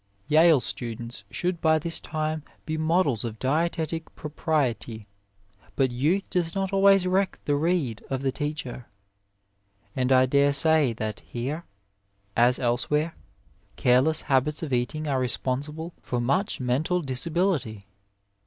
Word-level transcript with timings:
Yale 0.27 0.59
students 0.59 1.25
should 1.29 1.61
by 1.61 1.77
this 1.77 1.99
time 1.99 2.41
be 2.65 2.75
models 2.75 3.23
of 3.23 3.37
dietetic 3.37 4.09
39 4.09 4.09
A 4.09 4.09
WAY 4.09 4.15
propriety, 4.15 5.07
but 5.75 5.91
youth 5.91 6.27
does 6.31 6.55
not 6.55 6.73
always 6.73 7.05
reck 7.05 7.37
the 7.45 7.55
rede 7.55 8.03
of 8.09 8.23
the 8.23 8.31
teacher; 8.31 8.87
and 9.95 10.11
I 10.11 10.25
dare 10.25 10.53
say 10.53 10.91
that 10.93 11.19
here, 11.19 11.65
as 12.35 12.57
elsewhere, 12.57 13.13
careless 13.75 14.21
habits 14.23 14.63
of 14.63 14.73
eating 14.73 15.07
are 15.07 15.19
responsible 15.19 15.93
for 16.01 16.19
much 16.19 16.59
mental 16.59 17.03
disability. 17.03 17.85